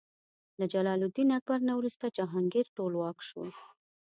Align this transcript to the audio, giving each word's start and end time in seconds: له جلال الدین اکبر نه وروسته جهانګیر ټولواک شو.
له 0.59 0.65
جلال 0.73 0.99
الدین 1.07 1.29
اکبر 1.39 1.59
نه 1.67 1.73
وروسته 1.79 2.05
جهانګیر 2.17 2.67
ټولواک 2.75 3.17
شو. 3.27 3.43